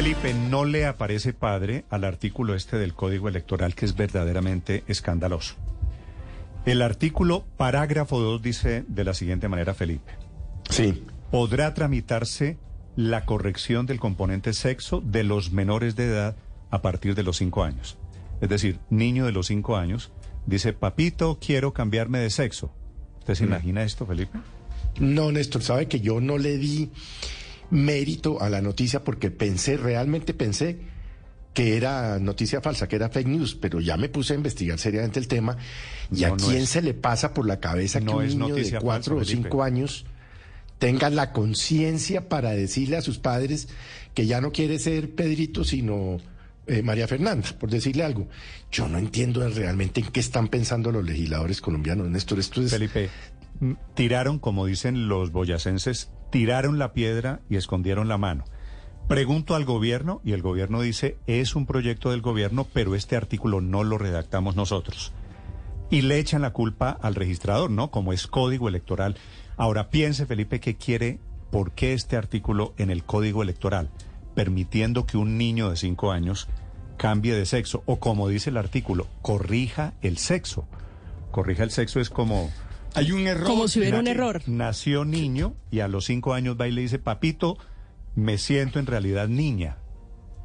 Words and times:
Felipe, 0.00 0.32
no 0.32 0.64
le 0.64 0.86
aparece 0.86 1.34
padre 1.34 1.84
al 1.90 2.04
artículo 2.04 2.54
este 2.54 2.78
del 2.78 2.94
Código 2.94 3.28
Electoral 3.28 3.74
que 3.74 3.84
es 3.84 3.94
verdaderamente 3.94 4.82
escandaloso. 4.86 5.56
El 6.64 6.80
artículo 6.80 7.44
parágrafo 7.58 8.18
2 8.18 8.40
dice 8.40 8.82
de 8.88 9.04
la 9.04 9.12
siguiente 9.12 9.48
manera, 9.48 9.74
Felipe. 9.74 10.12
Sí. 10.70 11.04
Podrá 11.30 11.74
tramitarse 11.74 12.56
la 12.96 13.26
corrección 13.26 13.84
del 13.84 14.00
componente 14.00 14.54
sexo 14.54 15.02
de 15.02 15.22
los 15.22 15.52
menores 15.52 15.96
de 15.96 16.06
edad 16.06 16.36
a 16.70 16.80
partir 16.80 17.14
de 17.14 17.22
los 17.22 17.36
5 17.36 17.62
años. 17.62 17.98
Es 18.40 18.48
decir, 18.48 18.78
niño 18.88 19.26
de 19.26 19.32
los 19.32 19.48
5 19.48 19.76
años 19.76 20.12
dice, 20.46 20.72
papito, 20.72 21.38
quiero 21.38 21.74
cambiarme 21.74 22.20
de 22.20 22.30
sexo. 22.30 22.72
¿Usted 23.18 23.34
se 23.34 23.44
imagina 23.44 23.82
esto, 23.82 24.06
Felipe? 24.06 24.38
No, 24.98 25.30
Néstor, 25.30 25.60
sabe 25.62 25.88
que 25.88 26.00
yo 26.00 26.22
no 26.22 26.38
le 26.38 26.56
di 26.56 26.90
mérito 27.70 28.40
a 28.40 28.48
la 28.50 28.60
noticia 28.60 29.02
porque 29.04 29.30
pensé, 29.30 29.76
realmente 29.76 30.34
pensé 30.34 30.78
que 31.54 31.76
era 31.76 32.18
noticia 32.18 32.60
falsa, 32.60 32.88
que 32.88 32.96
era 32.96 33.08
fake 33.08 33.26
news, 33.26 33.54
pero 33.54 33.80
ya 33.80 33.96
me 33.96 34.08
puse 34.08 34.34
a 34.34 34.36
investigar 34.36 34.78
seriamente 34.78 35.18
el 35.18 35.28
tema. 35.28 35.56
¿Y 36.12 36.22
No, 36.22 36.34
a 36.34 36.36
quién 36.36 36.66
se 36.66 36.82
le 36.82 36.94
pasa 36.94 37.34
por 37.34 37.46
la 37.46 37.58
cabeza 37.58 38.00
No 38.00 38.18
que 38.18 38.26
un 38.26 38.38
niño 38.38 38.54
de 38.54 38.78
cuatro 38.78 39.16
falsa, 39.16 39.32
o 39.32 39.36
cinco 39.36 39.58
Felipe. 39.58 39.62
años 39.64 40.06
tenga 40.78 41.10
la 41.10 41.32
conciencia 41.32 42.28
para 42.28 42.50
decirle 42.50 42.96
a 42.96 43.02
sus 43.02 43.18
padres 43.18 43.68
que 44.14 44.26
ya 44.26 44.40
no 44.40 44.52
quiere 44.52 44.78
ser 44.78 45.14
Pedrito, 45.14 45.64
sino 45.64 46.18
eh, 46.66 46.82
María 46.82 47.08
Fernanda, 47.08 47.48
por 47.58 47.68
decirle 47.68 48.04
algo? 48.04 48.28
Yo 48.70 48.88
no 48.88 48.98
entiendo 48.98 49.46
realmente 49.48 50.00
en 50.00 50.06
qué 50.06 50.20
están 50.20 50.48
pensando 50.48 50.92
los 50.92 51.04
legisladores 51.04 51.60
colombianos, 51.60 52.08
Néstor. 52.08 52.38
Esto 52.38 52.62
es... 52.62 52.70
Felipe, 52.70 53.10
tiraron, 53.94 54.38
como 54.38 54.66
dicen 54.66 55.08
los 55.08 55.32
boyacenses, 55.32 56.10
tiraron 56.30 56.78
la 56.78 56.92
piedra 56.92 57.40
y 57.48 57.56
escondieron 57.56 58.08
la 58.08 58.18
mano. 58.18 58.44
Pregunto 59.08 59.56
al 59.56 59.64
gobierno 59.64 60.20
y 60.24 60.32
el 60.32 60.42
gobierno 60.42 60.80
dice, 60.80 61.16
es 61.26 61.56
un 61.56 61.66
proyecto 61.66 62.10
del 62.10 62.20
gobierno, 62.20 62.66
pero 62.72 62.94
este 62.94 63.16
artículo 63.16 63.60
no 63.60 63.82
lo 63.82 63.98
redactamos 63.98 64.54
nosotros. 64.54 65.12
Y 65.90 66.02
le 66.02 66.18
echan 66.18 66.42
la 66.42 66.52
culpa 66.52 66.90
al 67.02 67.16
registrador, 67.16 67.70
¿no? 67.70 67.90
Como 67.90 68.12
es 68.12 68.28
código 68.28 68.68
electoral. 68.68 69.16
Ahora 69.56 69.90
piense, 69.90 70.26
Felipe, 70.26 70.60
qué 70.60 70.76
quiere, 70.76 71.18
por 71.50 71.72
qué 71.72 71.92
este 71.92 72.16
artículo 72.16 72.72
en 72.78 72.90
el 72.90 73.02
código 73.02 73.42
electoral, 73.42 73.90
permitiendo 74.36 75.06
que 75.06 75.16
un 75.16 75.36
niño 75.36 75.70
de 75.70 75.76
cinco 75.76 76.12
años 76.12 76.46
cambie 76.96 77.34
de 77.34 77.46
sexo, 77.46 77.82
o 77.86 77.98
como 77.98 78.28
dice 78.28 78.50
el 78.50 78.58
artículo, 78.58 79.08
corrija 79.22 79.94
el 80.02 80.18
sexo. 80.18 80.68
Corrija 81.32 81.64
el 81.64 81.72
sexo 81.72 81.98
es 81.98 82.10
como... 82.10 82.50
Hay 82.94 83.12
un 83.12 83.26
error. 83.26 83.46
Como 83.46 83.68
si 83.68 83.80
hubiera 83.80 83.98
un 83.98 84.08
error. 84.08 84.42
Nació 84.46 85.04
niño 85.04 85.54
y 85.70 85.80
a 85.80 85.88
los 85.88 86.06
cinco 86.06 86.34
años 86.34 86.56
va 86.60 86.68
y 86.68 86.72
le 86.72 86.82
dice, 86.82 86.98
papito, 86.98 87.58
me 88.14 88.38
siento 88.38 88.78
en 88.78 88.86
realidad 88.86 89.28
niña. 89.28 89.78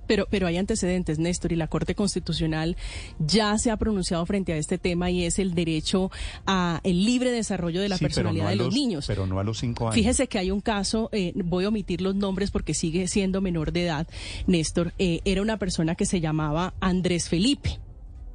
Pero, 0.08 0.28
pero 0.30 0.48
hay 0.48 0.58
antecedentes, 0.58 1.20
Néstor, 1.20 1.52
y 1.52 1.56
la 1.56 1.68
Corte 1.68 1.96
Constitucional 1.96 2.78
ya 3.20 3.58
se 3.58 3.72
ha 3.72 3.78
pronunciado 3.78 4.26
frente 4.26 4.54
a 4.54 4.58
este 4.58 4.78
tema 4.78 5.10
y 5.10 5.24
es 5.24 5.40
el 5.40 5.56
derecho 5.56 6.12
a 6.46 6.80
el 6.84 7.06
libre 7.06 7.31
desarrollo 7.31 7.81
de 7.81 7.90
la 7.90 7.97
Sí, 7.97 8.06
personalidad 8.06 8.46
no 8.46 8.50
de 8.52 8.56
los, 8.56 8.74
niños. 8.74 9.06
Pero 9.08 9.25
no 9.25 9.40
a 9.40 9.44
los 9.44 9.59
cinco 9.59 9.86
años. 9.86 9.96
Fíjese 9.96 10.28
que 10.28 10.38
hay 10.38 10.52
un 10.52 10.62
caso, 10.62 11.09
eh, 11.12 11.34
voy 11.36 11.66
a 11.66 11.69
omitir 11.69 12.02
los 12.02 12.16
nombres 12.16 12.52
porque 12.52 12.74
sigue 12.74 13.08
siendo 13.08 13.42
menor 13.42 13.72
de 13.72 13.86
edad, 13.86 14.08
Néstor, 14.48 14.94
eh, 15.00 15.22
era 15.25 15.42
una 15.42 15.58
persona 15.58 15.96
que 15.96 16.06
se 16.06 16.22
llamaba 16.22 16.74
Andrés 16.80 17.30
Felipe. 17.30 17.80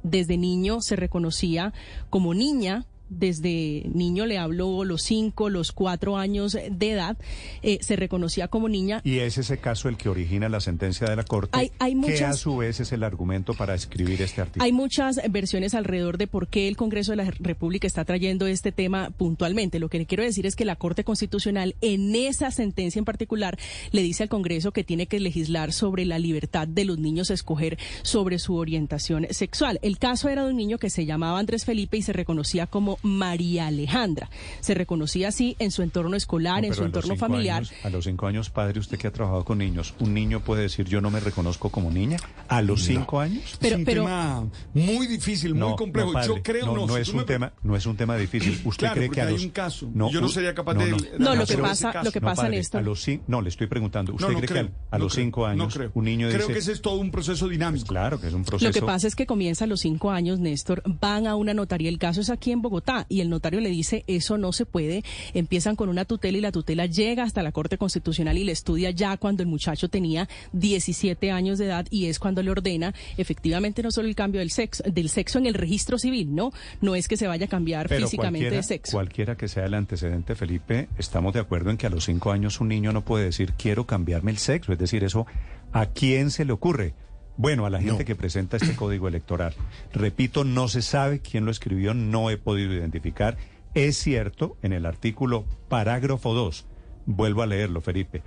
Desde 0.03 0.35
niño 0.37 0.81
se 0.81 0.95
reconocía 0.95 1.73
como 2.09 2.33
niña. 2.33 2.85
Desde 3.11 3.83
niño 3.93 4.25
le 4.25 4.37
hablo 4.37 4.85
los 4.85 5.03
cinco, 5.03 5.49
los 5.49 5.73
cuatro 5.73 6.17
años 6.17 6.53
de 6.69 6.91
edad, 6.91 7.17
eh, 7.61 7.77
se 7.81 7.95
reconocía 7.97 8.47
como 8.47 8.69
niña. 8.69 9.01
Y 9.03 9.19
es 9.19 9.37
ese 9.37 9.57
caso 9.59 9.89
el 9.89 9.97
que 9.97 10.07
origina 10.09 10.47
la 10.47 10.61
sentencia 10.61 11.07
de 11.07 11.15
la 11.17 11.23
Corte, 11.23 11.51
Hay- 11.57 11.71
hay 11.79 11.91
que 11.91 11.97
a 11.97 12.01
muchas- 12.01 12.39
su 12.39 12.57
vez 12.57 12.79
es 12.79 12.91
el 12.93 13.03
argumento 13.03 13.53
para 13.53 13.75
escribir 13.75 14.21
este 14.21 14.41
artículo. 14.41 14.63
Hay 14.63 14.71
muchas 14.71 15.19
versiones 15.29 15.75
alrededor 15.75 16.17
de 16.17 16.27
por 16.27 16.47
qué 16.47 16.67
el 16.69 16.77
Congreso 16.77 17.11
de 17.11 17.17
la 17.17 17.29
República 17.39 17.85
está 17.85 18.05
trayendo 18.05 18.47
este 18.47 18.71
tema 18.71 19.09
puntualmente. 19.11 19.77
Lo 19.79 19.89
que 19.89 19.97
le 19.99 20.05
quiero 20.05 20.23
decir 20.23 20.45
es 20.45 20.55
que 20.55 20.63
la 20.65 20.77
Corte 20.77 21.03
Constitucional 21.03 21.75
en 21.81 22.15
esa 22.15 22.49
sentencia 22.49 22.97
en 22.97 23.05
particular 23.05 23.59
le 23.91 24.03
dice 24.03 24.23
al 24.23 24.29
Congreso 24.29 24.71
que 24.71 24.83
tiene 24.85 25.07
que 25.07 25.19
legislar 25.19 25.73
sobre 25.73 26.05
la 26.05 26.17
libertad 26.17 26.65
de 26.67 26.85
los 26.85 26.97
niños 26.97 27.29
a 27.29 27.33
escoger 27.33 27.77
sobre 28.03 28.39
su 28.39 28.55
orientación 28.55 29.27
sexual. 29.31 29.79
El 29.81 29.99
caso 29.99 30.29
era 30.29 30.45
de 30.45 30.51
un 30.51 30.57
niño 30.57 30.77
que 30.77 30.89
se 30.89 31.05
llamaba 31.05 31.39
Andrés 31.39 31.65
Felipe 31.65 31.97
y 31.97 32.01
se 32.01 32.13
reconocía 32.13 32.67
como 32.67 32.97
María 33.03 33.67
Alejandra. 33.67 34.29
Se 34.59 34.73
reconocía 34.73 35.29
así 35.29 35.55
en 35.59 35.71
su 35.71 35.81
entorno 35.81 36.15
escolar, 36.15 36.61
No, 36.61 36.67
en 36.67 36.73
su 36.73 36.83
entorno 36.83 37.15
familiar. 37.15 37.57
años- 37.59 37.73
a 37.83 37.89
los 37.89 38.05
cinco 38.05 38.27
años, 38.27 38.49
padre, 38.49 38.79
usted 38.79 38.97
que 38.97 39.07
ha 39.07 39.11
trabajado 39.11 39.43
con 39.45 39.57
niños, 39.57 39.93
¿un 39.99 40.13
niño 40.13 40.39
puede 40.41 40.63
decir 40.63 40.87
yo 40.87 41.01
no 41.01 41.09
me 41.11 41.19
reconozco 41.19 41.69
como 41.69 41.91
niña? 41.91 42.17
¿A 42.47 42.61
los 42.61 42.83
cinco 42.83 43.19
años? 43.19 43.57
Pero- 43.59 43.75
es 43.75 43.79
un 43.79 43.85
pero- 43.85 44.03
tema 44.03 44.47
muy 44.73 45.07
difícil, 45.07 45.55
muy 45.55 45.75
complejo. 45.75 46.13
padre, 46.13 46.27
Yo 46.27 46.43
creo 46.43 46.65
no, 46.67 46.73
no. 46.75 46.87
no 46.87 46.95
si 46.95 47.01
es 47.01 47.09
un 47.09 47.17
me- 47.17 47.23
tema, 47.23 47.53
no 47.63 47.75
es 47.75 47.85
un 47.85 47.95
tema 47.97 48.15
difícil. 48.17 48.59
¿Usted 48.65 48.87
Claro, 48.87 48.95
cree 48.95 49.09
que 49.09 49.21
a 49.21 49.25
hay 49.27 49.33
los 49.33 49.43
un 49.43 49.49
caso. 49.51 49.89
Yo 50.11 50.21
no 50.21 50.29
sería 50.29 50.53
capaz 50.53 50.73
no, 50.75 50.85
de- 50.85 50.91
no. 50.91 50.97
de 50.97 51.19
No, 51.19 51.35
lo 51.35 51.45
que 51.45 51.57
pasa, 51.57 52.03
lo 52.03 52.11
que 52.11 52.19
No, 52.19 52.27
pasa, 52.27 52.47
a 52.47 52.81
los 52.81 53.07
cin- 53.07 53.21
no, 53.27 53.41
le 53.41 53.49
estoy 53.49 53.67
preguntando. 53.67 54.13
¿Usted 54.13 54.27
No, 54.27 54.33
no 54.33 54.37
cree 54.39 54.47
creo, 54.49 54.65
que 54.67 54.71
a, 54.91 54.95
a 54.95 54.97
no 54.97 55.03
los 55.05 55.13
creo, 55.13 55.25
cinco 55.25 55.41
no 55.41 55.45
años 55.47 55.73
creo. 55.73 55.91
un 55.93 56.05
niño 56.05 56.27
Creo 56.27 56.39
dice... 56.41 56.53
que 56.53 56.59
ese 56.59 56.71
es 56.73 56.81
todo 56.81 56.95
un 56.99 57.11
proceso 57.11 57.47
dinámico. 57.47 57.85
Claro, 57.87 58.19
que 58.19 58.27
es 58.27 58.33
un 58.33 58.43
proceso... 58.43 58.67
Lo 58.69 58.73
que 58.73 58.81
pasa 58.81 59.07
es 59.07 59.15
que 59.15 59.25
comienza 59.25 59.65
a 59.65 59.67
los 59.67 59.79
cinco 59.81 60.11
años, 60.11 60.39
Néstor, 60.39 60.81
van 60.85 61.27
a 61.27 61.35
una 61.35 61.53
notaría. 61.53 61.89
El 61.89 61.97
caso 61.97 62.21
es 62.21 62.29
aquí 62.29 62.51
en 62.51 62.61
Bogotá 62.61 62.90
y 63.09 63.21
el 63.21 63.29
notario 63.29 63.59
le 63.59 63.69
dice 63.69 64.03
eso 64.07 64.37
no 64.37 64.51
se 64.53 64.65
puede. 64.65 65.03
Empiezan 65.33 65.75
con 65.75 65.89
una 65.89 66.05
tutela 66.05 66.37
y 66.37 66.41
la 66.41 66.51
tutela 66.51 66.85
llega 66.85 67.23
hasta 67.23 67.43
la 67.43 67.51
Corte 67.51 67.77
Constitucional 67.77 68.37
y 68.37 68.43
le 68.43 68.51
estudia 68.51 68.91
ya 68.91 69.17
cuando 69.17 69.43
el 69.43 69.49
muchacho 69.49 69.89
tenía 69.89 70.27
17 70.53 71.31
años 71.31 71.57
de 71.57 71.65
edad 71.65 71.87
y 71.89 72.05
es 72.05 72.19
cuando 72.19 72.41
le 72.41 72.51
ordena 72.51 72.93
efectivamente 73.17 73.83
no 73.83 73.91
solo 73.91 74.07
el 74.07 74.15
cambio 74.15 74.39
del 74.39 74.51
sexo, 74.51 74.83
del 74.83 75.09
sexo 75.09 75.39
en 75.39 75.45
el 75.45 75.53
registro 75.53 75.97
civil, 75.97 76.33
no, 76.33 76.51
no 76.81 76.95
es 76.95 77.07
que 77.07 77.17
se 77.17 77.27
vaya 77.27 77.45
a 77.45 77.49
cambiar 77.49 77.87
Pero 77.87 78.05
físicamente 78.05 78.51
de 78.51 78.63
sexo. 78.63 78.91
cualquiera 78.93 79.35
que 79.35 79.47
sea 79.47 79.65
el 79.65 79.73
antecedente, 79.73 80.35
Felipe, 80.35 80.89
estamos 80.97 81.33
de 81.33 81.39
acuerdo 81.39 81.69
en 81.69 81.77
que 81.77 81.87
a 81.87 81.89
los 81.89 82.05
cinco 82.05 82.31
años 82.31 82.59
un 82.59 82.69
niño 82.69 82.91
no 82.91 83.03
puede 83.03 83.25
decir 83.25 83.53
quiero 83.57 83.85
cambiarme 83.85 84.31
el 84.31 84.37
sexo. 84.37 84.73
Es 84.73 84.79
decir, 84.79 85.03
eso, 85.03 85.25
¿a 85.71 85.87
quién 85.87 86.31
se 86.31 86.45
le 86.45 86.53
ocurre? 86.53 86.93
Bueno, 87.37 87.65
a 87.65 87.69
la 87.69 87.79
gente 87.79 87.99
No. 88.03 88.05
que 88.05 88.15
presenta 88.15 88.57
este 88.57 88.75
código 88.75 89.07
electoral. 89.07 89.53
Repito, 89.93 90.43
no 90.43 90.67
se 90.67 90.81
sabe 90.81 91.19
quién 91.21 91.45
lo 91.45 91.51
escribió, 91.51 91.93
no 91.93 92.29
he 92.29 92.37
podido 92.37 92.73
identificar. 92.73 93.37
Es 93.73 93.97
cierto, 93.97 94.57
en 94.61 94.73
el 94.73 94.85
artículo 94.85 95.45
parágrafo 95.69 96.33
2, 96.33 96.65
vuelvo 97.05 97.41
a 97.41 97.47
leerlo, 97.47 97.81
Felipe, 97.81 98.21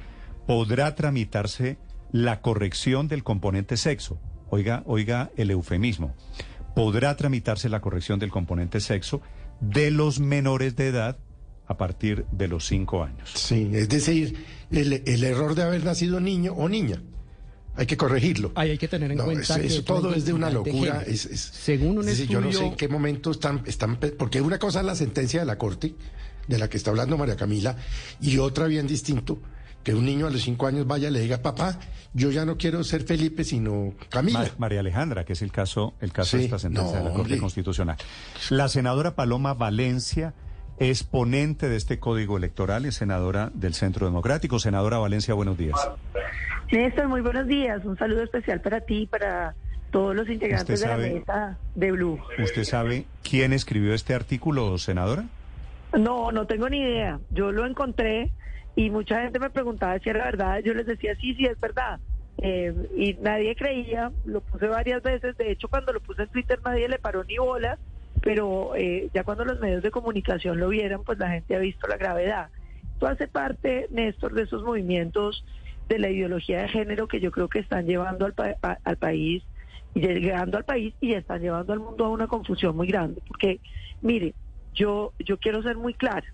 podrá 0.47 0.95
tramitarse 0.95 1.77
la 2.13 2.41
corrección 2.41 3.09
del 3.09 3.23
componente 3.23 3.77
sexo. 3.77 4.19
Oiga, 4.51 4.83
oiga 4.87 5.31
el 5.37 5.51
eufemismo. 5.51 6.15
Podrá 6.75 7.17
tramitarse 7.17 7.69
la 7.69 7.81
corrección 7.81 8.19
del 8.19 8.31
componente 8.31 8.81
sexo 8.81 9.21
de 9.61 9.91
los 9.91 10.19
menores 10.19 10.77
de 10.77 10.89
edad 10.89 11.19
a 11.67 11.77
partir 11.77 12.27
de 12.33 12.49
los 12.49 12.67
cinco 12.67 13.05
años. 13.05 13.31
Sí, 13.35 13.71
es 13.73 13.89
decir, 13.89 14.37
el, 14.71 15.03
el 15.07 15.25
error 15.25 15.55
de 15.55 15.63
haber 15.63 15.85
nacido 15.85 16.21
niño 16.21 16.53
o 16.53 16.69
niña. 16.69 17.01
Hay 17.77 17.87
que 17.87 17.97
corregirlo. 17.97 18.53
Ahí 18.55 18.71
hay 18.71 18.79
que 18.79 18.87
tener 18.89 19.11
en 19.11 19.19
No, 19.19 19.25
cuenta 19.25 19.59
eso, 19.59 19.77
que 19.79 19.83
todo 19.83 20.15
es 20.15 20.25
de 20.25 20.33
una 20.33 20.47
de 20.49 20.55
locura. 20.55 21.03
es- 21.07 21.27
es- 21.27 21.41
según 21.41 21.99
un 21.99 22.01
es 22.09 22.19
decir, 22.19 22.29
Yo 22.29 22.41
no 22.41 22.47
sé 22.47 22.53
estudio- 22.53 22.71
en 22.71 22.77
qué 22.77 22.89
momento 22.89 23.31
están, 23.33 23.63
están, 23.67 23.97
porque 23.97 24.41
una 24.41 24.59
cosa 24.59 24.81
es 24.81 24.87
la 24.87 24.95
sentencia 24.95 25.41
de 25.41 25.47
la 25.47 25.59
Corte, 25.59 25.95
de 26.47 26.59
la 26.59 26.69
que 26.69 26.77
está 26.77 26.91
hablando 26.91 27.17
María 27.19 27.37
Camila, 27.37 27.77
y 28.21 28.39
otra 28.39 28.67
bien 28.67 28.87
distinto, 28.87 29.39
que 29.83 29.95
un 29.95 30.05
niño 30.07 30.27
a 30.27 30.31
los 30.31 30.43
cinco 30.43 30.67
años 30.67 30.87
vaya 30.87 31.09
y 31.09 31.11
le 31.11 31.21
diga, 31.21 31.43
papá, 31.43 31.79
yo 32.15 32.31
ya 32.31 32.45
no 32.47 32.57
quiero 32.57 32.83
ser 32.85 33.03
Felipe, 33.03 33.45
sino 33.45 33.93
Camila. 34.09 34.39
Ma- 34.41 34.49
María 34.59 34.81
Alejandra, 34.81 35.25
que 35.25 35.33
es 35.35 35.43
el 35.43 35.51
caso, 35.53 35.95
el 36.01 36.13
caso 36.13 36.37
de 36.39 36.45
esta 36.45 36.59
sentencia 36.59 36.93
no, 36.93 36.99
de 36.99 37.05
la 37.05 37.11
Corte 37.11 37.23
hombre. 37.23 37.39
Constitucional. 37.39 37.97
La 38.51 38.69
senadora 38.69 39.15
Paloma 39.17 39.53
Valencia 39.53 40.33
es 40.79 41.03
ponente 41.03 41.69
de 41.69 41.77
este 41.77 41.99
código 41.99 42.37
electoral, 42.37 42.87
es 42.87 42.95
senadora 42.95 43.51
del 43.55 43.75
Centro 43.75 44.07
Democrático. 44.07 44.59
Senadora 44.59 44.99
Valencia, 44.99 45.35
buenos 45.35 45.59
días. 45.59 45.77
Néstor, 46.73 47.09
muy 47.09 47.21
buenos 47.21 47.47
días. 47.47 47.85
Un 47.85 47.97
saludo 47.99 48.23
especial 48.23 48.61
para 48.61 48.81
ti 48.81 49.03
y 49.03 49.07
para 49.07 49.55
todos 49.91 50.17
los 50.17 50.29
integrantes 50.29 50.81
¿Usted 50.81 50.97
de 50.97 51.09
la 51.09 51.15
mesa 51.15 51.59
de 51.75 51.93
Blue. 51.93 52.19
¿Usted 52.39 52.65
sabe 52.65 53.07
quién 53.23 53.53
escribió 53.53 53.95
este 53.95 54.15
artículo, 54.15 54.77
senadora? 54.79 55.25
No, 55.97 56.33
no 56.33 56.47
tengo 56.47 56.69
ni 56.69 56.81
idea. 56.81 57.21
Yo 57.31 57.53
lo 57.53 57.67
encontré 57.67 58.33
y 58.75 58.91
mucha 58.91 59.23
gente 59.23 59.39
me 59.39 59.51
preguntaba 59.51 59.99
si 60.01 60.11
era 60.11 60.25
verdad, 60.25 60.59
yo 60.65 60.75
les 60.75 60.87
decía, 60.87 61.15
sí, 61.21 61.35
sí, 61.35 61.45
es 61.45 61.59
verdad. 61.61 62.01
Eh, 62.39 62.75
y 62.97 63.15
nadie 63.15 63.55
creía, 63.55 64.11
lo 64.25 64.41
puse 64.41 64.67
varias 64.67 65.03
veces, 65.03 65.37
de 65.37 65.53
hecho 65.53 65.69
cuando 65.69 65.93
lo 65.93 66.01
puse 66.01 66.23
en 66.23 66.29
Twitter 66.29 66.59
nadie 66.65 66.89
le 66.89 66.99
paró 66.99 67.23
ni 67.23 67.39
bolas, 67.39 67.79
pero 68.21 68.75
eh, 68.75 69.09
ya 69.15 69.23
cuando 69.23 69.45
los 69.45 69.61
medios 69.61 69.83
de 69.83 69.93
comunicación 69.93 70.59
lo 70.59 70.69
vieran, 70.71 71.05
pues 71.05 71.19
la 71.19 71.31
gente 71.31 71.55
ha 71.55 71.61
visto 71.61 71.87
la 71.87 71.97
gravedad. 71.97 72.49
Esto 72.95 73.07
hace 73.07 73.29
parte, 73.29 73.87
Néstor, 73.91 74.35
de 74.35 74.43
esos 74.43 74.65
movimientos 74.65 75.45
de 75.89 75.99
la 75.99 76.11
ideología 76.11 76.63
de 76.63 76.69
género 76.69 77.09
que 77.09 77.21
yo 77.21 77.31
creo 77.31 77.49
que 77.49 77.59
están 77.61 77.87
llevando 77.87 78.27
al, 78.27 78.35
pa- 78.35 78.57
al 78.83 78.97
país, 78.97 79.45
llegando 79.95 80.57
al 80.59 80.65
país 80.65 80.95
y 81.01 81.15
están 81.15 81.41
llevando 81.43 81.73
al 81.73 81.81
mundo 81.81 82.05
a 82.05 82.11
una 82.11 82.27
confusión 82.27 82.77
muy 82.77 82.87
grande. 82.87 83.23
Porque, 83.27 83.61
mire, 84.01 84.35
yo, 84.75 85.13
yo 85.19 85.39
quiero 85.39 85.63
ser 85.63 85.77
muy 85.77 85.95
clara. 85.95 86.27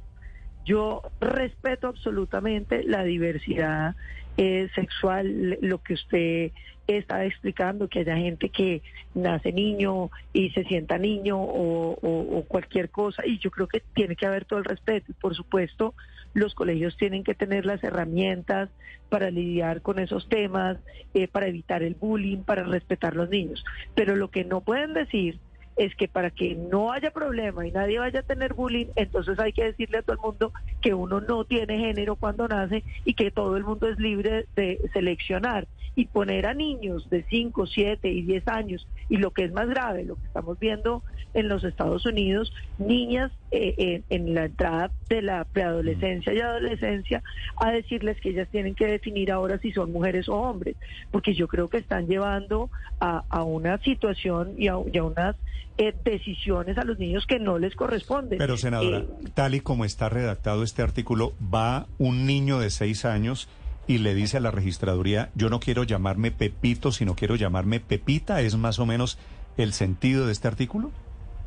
Yo 0.64 1.02
respeto 1.20 1.88
absolutamente 1.88 2.84
la 2.84 3.02
diversidad 3.02 3.96
eh, 4.42 4.70
sexual, 4.74 5.58
lo 5.60 5.82
que 5.82 5.92
usted 5.92 6.52
está 6.86 7.26
explicando, 7.26 7.88
que 7.88 7.98
haya 7.98 8.16
gente 8.16 8.48
que 8.48 8.80
nace 9.14 9.52
niño 9.52 10.10
y 10.32 10.48
se 10.52 10.64
sienta 10.64 10.96
niño 10.96 11.36
o, 11.38 12.42
cualquier 12.48 12.88
cosa, 12.88 13.26
y 13.26 13.38
yo 13.38 13.50
creo 13.50 13.68
que 13.68 13.82
tiene 13.94 14.16
que 14.16 14.24
haber 14.24 14.46
todo 14.46 14.58
el 14.58 14.64
respeto. 14.64 15.12
Y 15.12 15.14
por 15.14 15.34
supuesto, 15.34 15.92
los 16.32 16.54
colegios 16.54 16.96
tienen 16.96 17.22
que 17.22 17.34
tener 17.34 17.66
las 17.66 17.84
herramientas 17.84 18.70
para 19.10 19.30
lidiar 19.30 19.82
con 19.82 19.98
esos 19.98 20.26
temas, 20.30 20.78
eh, 21.12 21.28
para 21.28 21.46
evitar 21.46 21.82
el 21.82 21.94
bullying, 21.94 22.38
para 22.38 22.62
respetar 22.62 23.12
a 23.12 23.16
los 23.16 23.28
niños. 23.28 23.62
Pero 23.94 24.16
lo 24.16 24.30
que 24.30 24.46
no 24.46 24.62
pueden 24.62 24.94
decir 24.94 25.38
es 25.80 25.94
que 25.96 26.08
para 26.08 26.30
que 26.30 26.54
no 26.54 26.92
haya 26.92 27.10
problema 27.10 27.66
y 27.66 27.72
nadie 27.72 27.98
vaya 27.98 28.20
a 28.20 28.22
tener 28.22 28.52
bullying, 28.52 28.88
entonces 28.96 29.38
hay 29.38 29.54
que 29.54 29.64
decirle 29.64 29.98
a 29.98 30.02
todo 30.02 30.12
el 30.12 30.20
mundo 30.22 30.52
que 30.82 30.92
uno 30.92 31.22
no 31.22 31.44
tiene 31.44 31.78
género 31.78 32.16
cuando 32.16 32.46
nace 32.46 32.84
y 33.06 33.14
que 33.14 33.30
todo 33.30 33.56
el 33.56 33.64
mundo 33.64 33.88
es 33.88 33.98
libre 33.98 34.44
de 34.56 34.78
seleccionar 34.92 35.66
y 35.96 36.06
poner 36.06 36.46
a 36.46 36.54
niños 36.54 37.08
de 37.10 37.24
5, 37.28 37.66
7 37.66 38.08
y 38.08 38.22
10 38.22 38.48
años 38.48 38.86
y 39.08 39.16
lo 39.16 39.32
que 39.32 39.44
es 39.44 39.52
más 39.52 39.68
grave, 39.68 40.04
lo 40.04 40.16
que 40.16 40.26
estamos 40.26 40.58
viendo 40.58 41.02
en 41.34 41.48
los 41.48 41.64
Estados 41.64 42.06
Unidos, 42.06 42.52
niñas 42.78 43.32
eh, 43.50 43.74
en, 43.78 44.04
en 44.08 44.34
la 44.34 44.46
entrada 44.46 44.90
de 45.08 45.22
la 45.22 45.44
preadolescencia 45.44 46.32
y 46.32 46.40
adolescencia 46.40 47.22
a 47.56 47.70
decirles 47.70 48.20
que 48.20 48.30
ellas 48.30 48.48
tienen 48.50 48.74
que 48.74 48.86
definir 48.86 49.30
ahora 49.32 49.58
si 49.58 49.72
son 49.72 49.92
mujeres 49.92 50.28
o 50.28 50.34
hombres, 50.36 50.76
porque 51.10 51.34
yo 51.34 51.48
creo 51.48 51.68
que 51.68 51.78
están 51.78 52.06
llevando 52.06 52.70
a, 53.00 53.24
a 53.28 53.42
una 53.42 53.78
situación 53.78 54.54
y 54.56 54.68
a, 54.68 54.74
y 54.92 54.98
a 54.98 55.04
unas 55.04 55.36
eh, 55.78 55.94
decisiones 56.04 56.76
a 56.78 56.84
los 56.84 56.98
niños 56.98 57.26
que 57.26 57.38
no 57.38 57.58
les 57.58 57.74
corresponden. 57.74 58.38
Pero, 58.38 58.56
senadora, 58.56 58.98
Eh, 58.98 59.08
tal 59.34 59.54
y 59.54 59.60
como 59.60 59.84
está 59.84 60.08
redactado 60.08 60.62
este 60.62 60.82
artículo, 60.82 61.32
va 61.42 61.86
un 61.98 62.26
niño 62.26 62.58
de 62.58 62.70
seis 62.70 63.04
años 63.04 63.48
y 63.90 63.98
le 63.98 64.14
dice 64.14 64.36
a 64.36 64.40
la 64.40 64.52
registraduría, 64.52 65.30
yo 65.34 65.50
no 65.50 65.58
quiero 65.58 65.82
llamarme 65.82 66.30
Pepito, 66.30 66.92
sino 66.92 67.16
quiero 67.16 67.34
llamarme 67.34 67.80
Pepita. 67.80 68.40
¿Es 68.40 68.56
más 68.56 68.78
o 68.78 68.86
menos 68.86 69.18
el 69.56 69.72
sentido 69.72 70.26
de 70.26 70.32
este 70.32 70.46
artículo? 70.46 70.92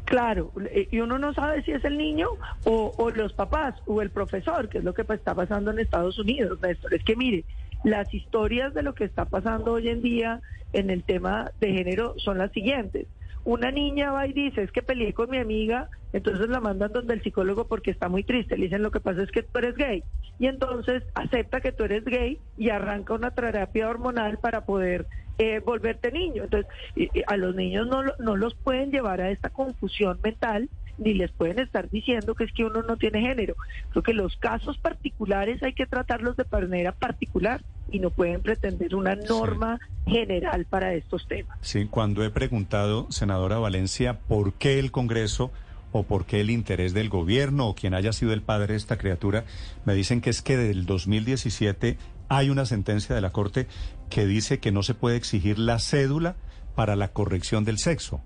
Claro, 0.04 0.52
y 0.92 1.00
uno 1.00 1.18
no 1.18 1.34
sabe 1.34 1.64
si 1.64 1.72
es 1.72 1.86
el 1.86 1.98
niño 1.98 2.28
o, 2.66 2.94
o 2.98 3.12
los 3.12 3.32
papás 3.32 3.76
o 3.86 4.02
el 4.02 4.10
profesor, 4.10 4.68
que 4.68 4.80
es 4.80 4.84
lo 4.84 4.94
que 4.94 5.06
pues, 5.06 5.20
está 5.20 5.34
pasando 5.34 5.72
en 5.72 5.80
Estados 5.80 6.20
Unidos, 6.20 6.60
Néstor. 6.62 6.94
Es 6.94 7.06
que 7.06 7.16
mire, 7.16 7.46
las 7.86 8.14
historias 8.14 8.74
de 8.74 8.84
lo 8.84 8.94
que 8.94 9.06
está 9.06 9.24
pasando 9.24 9.72
hoy 9.72 9.88
en 9.88 10.02
día 10.02 10.42
en 10.74 10.90
el 10.90 11.04
tema 11.04 11.52
de 11.62 11.72
género 11.72 12.16
son 12.18 12.40
las 12.40 12.52
siguientes. 12.52 13.08
Una 13.46 13.72
niña 13.72 14.12
va 14.12 14.28
y 14.28 14.34
dice, 14.34 14.64
es 14.64 14.72
que 14.74 14.82
peleé 14.82 15.14
con 15.14 15.30
mi 15.30 15.38
amiga, 15.38 15.90
entonces 16.12 16.50
la 16.50 16.60
mandan 16.60 16.92
donde 16.92 17.14
el 17.14 17.24
psicólogo 17.24 17.68
porque 17.68 17.92
está 17.92 18.10
muy 18.10 18.26
triste. 18.26 18.58
Le 18.58 18.66
dicen, 18.66 18.84
lo 18.84 18.92
que 18.92 19.00
pasa 19.00 19.24
es 19.24 19.32
que 19.32 19.44
tú 19.44 19.60
eres 19.60 19.76
gay. 19.76 20.04
Y 20.40 20.48
entonces 20.48 21.04
acepta 21.14 21.62
que 21.62 21.72
tú 21.72 21.84
eres 21.84 22.04
gay 22.06 22.40
y 22.58 22.70
arranca 22.70 23.14
una 23.14 23.32
terapia 23.32 23.88
hormonal 23.90 24.38
para 24.40 24.62
poder 24.66 25.08
eh, 25.40 25.62
volverte 25.66 26.12
niño. 26.12 26.44
Entonces, 26.44 26.72
y- 26.96 27.10
y 27.18 27.24
a 27.26 27.38
los 27.38 27.56
niños 27.56 27.88
no, 27.88 28.04
no 28.20 28.36
los 28.36 28.54
pueden 28.56 28.92
llevar 28.92 29.20
a 29.22 29.32
esta 29.32 29.50
confusión 29.50 30.20
mental 30.24 30.70
ni 31.00 31.16
les 31.16 31.32
pueden 31.32 31.58
estar 31.58 31.90
diciendo 31.90 32.36
que 32.36 32.44
es 32.44 32.54
que 32.54 32.64
uno 32.66 32.84
no 32.84 32.98
tiene 32.98 33.20
género. 33.22 33.56
Creo 33.90 34.04
que 34.04 34.14
los 34.14 34.36
casos 34.38 34.78
particulares 34.78 35.62
hay 35.64 35.74
que 35.74 35.88
tratarlos 35.88 36.36
de 36.38 36.46
manera 36.52 36.92
particular 36.92 37.62
y 37.90 37.98
no 38.00 38.12
pueden 38.12 38.42
pretender 38.44 38.94
una 38.96 39.16
norma 39.16 39.80
general 40.06 40.66
para 40.66 40.94
estos 40.94 41.26
temas. 41.28 41.58
Sí, 41.62 41.88
cuando 41.90 42.24
he 42.24 42.30
preguntado, 42.30 43.08
senadora 43.10 43.58
Valencia, 43.58 44.20
por 44.28 44.54
qué 44.54 44.78
el 44.78 44.92
Congreso 44.92 45.52
o 45.94 46.04
por 46.04 46.26
qué 46.26 46.42
el 46.42 46.50
interés 46.50 46.94
del 46.94 47.08
gobierno 47.08 47.70
o 47.70 47.76
quien 47.76 47.94
haya 47.94 48.12
sido 48.12 48.34
el 48.34 48.42
padre 48.42 48.74
de 48.74 48.78
esta 48.78 48.98
criatura, 48.98 49.46
me 49.86 49.94
dicen 49.94 50.20
que 50.20 50.30
es 50.30 50.42
que 50.42 50.58
del 50.58 50.86
2017 50.86 51.98
hay 52.28 52.50
una 52.50 52.66
sentencia 52.66 53.16
de 53.16 53.22
la 53.22 53.32
Corte 53.32 53.68
que 54.10 54.26
dice 54.26 54.60
que 54.60 54.72
no 54.72 54.84
se 54.84 54.94
puede 54.94 55.16
exigir 55.16 55.58
la 55.58 55.80
cédula 55.80 56.36
para 56.76 56.96
la 56.96 57.10
corrección 57.10 57.64
del 57.64 57.78
sexo. 57.78 58.22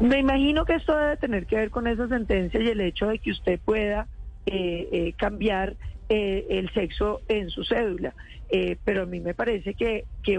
Me 0.00 0.18
imagino 0.18 0.64
que 0.64 0.74
esto 0.74 0.94
debe 0.94 1.16
tener 1.16 1.46
que 1.46 1.56
ver 1.56 1.70
con 1.70 1.86
esa 1.86 2.08
sentencia 2.08 2.60
y 2.60 2.68
el 2.68 2.80
hecho 2.80 3.06
de 3.06 3.18
que 3.18 3.30
usted 3.30 3.60
pueda 3.64 4.08
eh, 4.44 4.88
eh, 4.92 5.14
cambiar 5.16 5.76
eh, 6.08 6.46
el 6.50 6.72
sexo 6.72 7.22
en 7.28 7.50
su 7.50 7.64
cédula. 7.64 8.14
Eh, 8.48 8.76
pero 8.84 9.02
a 9.02 9.06
mí 9.06 9.18
me 9.20 9.34
parece 9.34 9.74
que, 9.74 10.04
que 10.22 10.38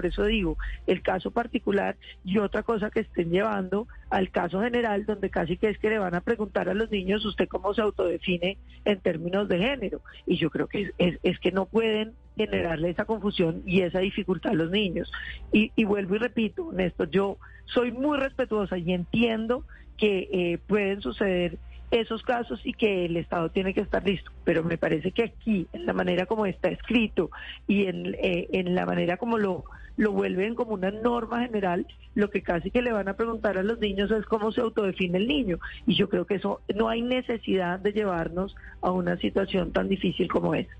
por 0.00 0.06
eso 0.06 0.24
digo, 0.24 0.56
el 0.86 1.02
caso 1.02 1.30
particular 1.30 1.94
y 2.24 2.38
otra 2.38 2.62
cosa 2.62 2.88
que 2.88 3.00
estén 3.00 3.28
llevando 3.28 3.86
al 4.08 4.30
caso 4.30 4.62
general, 4.62 5.04
donde 5.04 5.28
casi 5.28 5.58
que 5.58 5.68
es 5.68 5.78
que 5.78 5.90
le 5.90 5.98
van 5.98 6.14
a 6.14 6.22
preguntar 6.22 6.70
a 6.70 6.74
los 6.74 6.90
niños 6.90 7.22
usted 7.26 7.48
cómo 7.48 7.74
se 7.74 7.82
autodefine 7.82 8.56
en 8.86 9.00
términos 9.00 9.46
de 9.46 9.58
género. 9.58 10.00
Y 10.26 10.38
yo 10.38 10.48
creo 10.48 10.68
que 10.68 10.90
es, 10.96 11.18
es- 11.22 11.38
que 11.38 11.52
no 11.52 11.66
pueden 11.66 12.14
generarle 12.34 12.88
esa 12.88 13.04
confusión 13.04 13.62
y 13.66 13.82
esa 13.82 13.98
dificultad 13.98 14.52
a 14.52 14.54
los 14.54 14.70
niños. 14.70 15.12
Y, 15.52 15.70
y 15.76 15.84
vuelvo 15.84 16.14
y 16.14 16.18
repito, 16.18 16.72
Néstor, 16.72 17.10
yo 17.10 17.36
soy 17.66 17.92
muy 17.92 18.16
respetuosa 18.16 18.78
y 18.78 18.94
entiendo 18.94 19.64
que 19.98 20.28
eh, 20.32 20.58
pueden 20.66 21.02
suceder 21.02 21.58
esos 21.90 22.22
casos 22.22 22.60
y 22.64 22.72
que 22.72 23.04
el 23.04 23.16
Estado 23.16 23.50
tiene 23.50 23.74
que 23.74 23.80
estar 23.80 24.06
listo. 24.06 24.30
Pero 24.44 24.62
me 24.62 24.78
parece 24.78 25.10
que 25.10 25.24
aquí, 25.24 25.66
en 25.72 25.86
la 25.86 25.92
manera 25.92 26.24
como 26.26 26.46
está 26.46 26.68
escrito 26.68 27.30
y 27.66 27.86
en, 27.86 28.14
eh, 28.14 28.46
en 28.52 28.76
la 28.76 28.86
manera 28.86 29.16
como 29.16 29.38
lo, 29.38 29.64
lo 30.00 30.12
vuelven 30.12 30.54
como 30.54 30.72
una 30.72 30.90
norma 30.90 31.42
general, 31.42 31.86
lo 32.14 32.30
que 32.30 32.42
casi 32.42 32.70
que 32.70 32.80
le 32.80 32.90
van 32.90 33.08
a 33.08 33.16
preguntar 33.16 33.58
a 33.58 33.62
los 33.62 33.78
niños 33.80 34.10
es 34.10 34.24
cómo 34.24 34.50
se 34.50 34.62
autodefine 34.62 35.18
el 35.18 35.28
niño. 35.28 35.58
Y 35.86 35.94
yo 35.94 36.08
creo 36.08 36.24
que 36.24 36.36
eso 36.36 36.62
no 36.74 36.88
hay 36.88 37.02
necesidad 37.02 37.78
de 37.78 37.92
llevarnos 37.92 38.56
a 38.80 38.92
una 38.92 39.18
situación 39.18 39.72
tan 39.72 39.90
difícil 39.90 40.26
como 40.26 40.54
esa. 40.54 40.72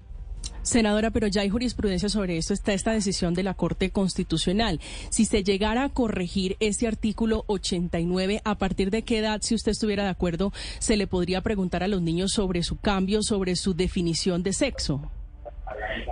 Senadora, 0.63 1.11
pero 1.11 1.27
ya 1.27 1.43
hay 1.43 1.51
jurisprudencia 1.51 2.09
sobre 2.09 2.39
esto, 2.39 2.55
está 2.55 2.73
esta 2.73 2.93
decisión 2.93 3.35
de 3.35 3.43
la 3.43 3.53
Corte 3.53 3.91
Constitucional. 3.91 4.81
Si 5.11 5.27
se 5.27 5.45
llegara 5.45 5.85
a 5.85 5.89
corregir 5.91 6.57
este 6.61 6.89
artículo 6.89 7.45
89, 7.47 8.41
¿a 8.43 8.55
partir 8.57 8.91
de 8.91 9.03
qué 9.03 9.19
edad, 9.19 9.43
si 9.43 9.55
usted 9.55 9.73
estuviera 9.73 10.05
de 10.05 10.11
acuerdo, 10.11 10.51
se 10.79 10.97
le 10.97 11.07
podría 11.07 11.43
preguntar 11.43 11.83
a 11.83 11.89
los 11.89 12.01
niños 12.01 12.33
sobre 12.33 12.63
su 12.63 12.79
cambio, 12.79 13.23
sobre 13.23 13.55
su 13.57 13.75
definición 13.75 14.43
de 14.43 14.55
sexo? 14.55 15.11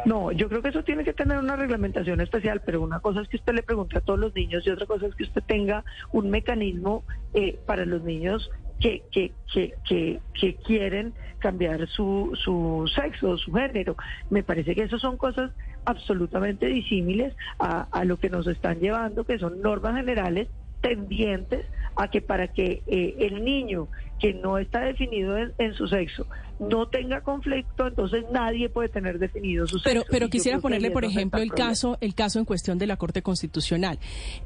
No, 0.05 0.33
yo 0.33 0.49
creo 0.49 0.63
que 0.63 0.69
eso 0.69 0.85
tiene 0.85 1.05
que 1.05 1.13
tener 1.13 1.39
una 1.39 1.57
reglamentación 1.57 2.21
especial, 2.21 2.63
pero 2.65 2.81
una 2.81 3.01
cosa 3.01 3.21
es 3.21 3.29
que 3.29 3.37
usted 3.37 3.55
le 3.55 3.63
pregunte 3.63 3.99
a 3.99 4.01
todos 4.01 4.19
los 4.19 4.35
niños 4.35 4.67
y 4.67 4.71
otra 4.71 4.87
cosa 4.87 5.07
es 5.07 5.15
que 5.15 5.25
usted 5.25 5.43
tenga 5.47 5.85
un 6.13 6.31
mecanismo 6.31 7.05
eh, 7.35 7.59
para 7.67 7.85
los 7.85 8.03
niños 8.03 8.51
que, 8.81 9.03
que, 9.11 9.33
que, 9.53 9.75
que, 9.89 10.21
que 10.39 10.55
quieren 10.57 11.13
cambiar 11.39 11.87
su, 11.89 12.33
su 12.43 12.91
sexo, 12.95 13.37
su 13.37 13.53
género. 13.53 13.97
Me 14.31 14.43
parece 14.43 14.75
que 14.75 14.83
eso 14.83 14.99
son 14.99 15.17
cosas 15.17 15.51
absolutamente 15.85 16.67
disímiles 16.67 17.35
a, 17.59 17.89
a 17.91 18.05
lo 18.05 18.19
que 18.19 18.31
nos 18.31 18.47
están 18.47 18.79
llevando, 18.81 19.25
que 19.25 19.39
son 19.39 19.61
normas 19.63 19.97
generales 19.97 20.49
tendientes 20.81 21.67
a 21.97 22.09
que 22.09 22.21
para 22.21 22.49
que 22.49 22.83
eh, 22.87 23.17
el 23.21 23.45
niño 23.45 23.89
que 24.21 24.35
no 24.35 24.59
está 24.59 24.81
definido 24.81 25.37
en, 25.37 25.53
en, 25.59 25.75
su 25.75 25.87
sexo 25.87 26.27
no 26.59 26.89
tenga 26.89 27.21
conflicto, 27.21 27.87
entonces 27.87 28.25
nadie 28.33 28.69
puede 28.69 28.89
tener 28.89 29.19
definido 29.19 29.67
su 29.67 29.79
sexo. 29.79 30.05
Pero 30.11 30.29
quisiera 30.29 30.59
ponerle, 30.59 30.91
por 30.91 31.05
ejemplo, 31.05 31.41
el 31.41 31.53
caso, 31.53 31.99
el 32.01 32.15
caso 32.15 32.39
en 32.39 32.45
cuestión 32.45 32.79
de 32.79 32.87
la 32.87 32.97
Corte 32.97 33.23
Constitucional. 33.23 33.99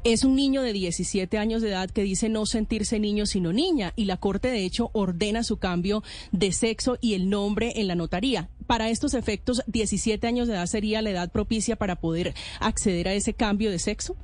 Es 0.03 0.23
un 0.23 0.35
niño 0.35 0.61
de 0.61 0.73
17 0.73 1.37
años 1.37 1.61
de 1.61 1.69
edad 1.69 1.89
que 1.89 2.03
dice 2.03 2.29
no 2.29 2.45
sentirse 2.45 2.99
niño 2.99 3.25
sino 3.25 3.51
niña 3.51 3.93
y 3.95 4.05
la 4.05 4.17
Corte 4.17 4.49
de 4.49 4.65
hecho 4.65 4.89
ordena 4.93 5.43
su 5.43 5.57
cambio 5.57 6.03
de 6.31 6.51
sexo 6.51 6.97
y 7.01 7.15
el 7.15 7.29
nombre 7.29 7.73
en 7.75 7.87
la 7.87 7.95
notaría. 7.95 8.49
Para 8.67 8.89
estos 8.89 9.13
efectos, 9.13 9.63
17 9.67 10.25
años 10.27 10.47
de 10.47 10.53
edad 10.53 10.65
sería 10.67 11.01
la 11.01 11.09
edad 11.09 11.31
propicia 11.31 11.75
para 11.75 11.97
poder 11.97 12.33
acceder 12.59 13.07
a 13.07 13.13
ese 13.13 13.33
cambio 13.33 13.71
de 13.71 13.79
sexo. 13.79 14.15